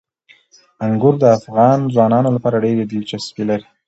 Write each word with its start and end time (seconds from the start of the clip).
انګور 0.85 1.15
د 1.19 1.23
افغان 1.37 1.79
ځوانانو 1.93 2.29
لپاره 2.35 2.61
ډېره 2.65 2.83
دلچسپي 2.91 3.43
لري. 3.49 3.65